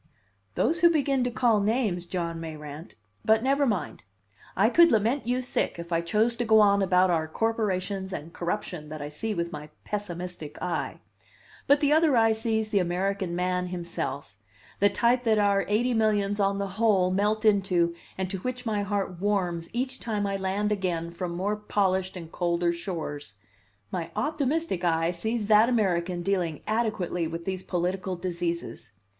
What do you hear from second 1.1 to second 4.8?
to call names, John Mayrant but never mind! I